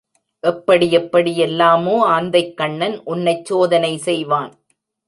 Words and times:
எப்படியெப்படி 0.43 1.33
எல்லாமோ 1.37 1.95
ஆந்தைக்கண்ணன் 2.17 2.97
உன்னைச் 3.05 3.45
சோதனை 3.45 3.93
செய்வான். 4.07 4.51